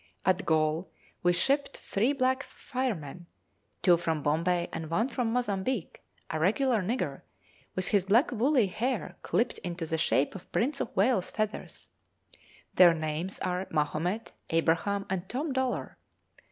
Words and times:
At 0.25 0.47
Galle 0.47 0.87
we 1.21 1.31
shipped 1.31 1.77
three 1.77 2.11
black 2.11 2.41
firemen, 2.41 3.27
two 3.83 3.97
from 3.97 4.23
Bombay 4.23 4.67
and 4.73 4.89
one 4.89 5.09
from 5.09 5.31
Mozambique, 5.31 6.01
a 6.31 6.39
regular 6.39 6.81
nigger, 6.81 7.21
with 7.75 7.89
his 7.89 8.05
black 8.05 8.31
woolly 8.31 8.65
hair 8.65 9.17
clipped 9.21 9.59
into 9.59 9.85
the 9.85 9.99
shape 9.99 10.33
of 10.33 10.51
Prince 10.51 10.81
of 10.81 10.95
Wales 10.95 11.29
feathers. 11.29 11.89
Their 12.73 12.95
names 12.95 13.37
are 13.41 13.67
Mahomet, 13.69 14.31
Abraham, 14.49 15.05
and 15.07 15.29
Tom 15.29 15.53
Dollar. 15.53 15.99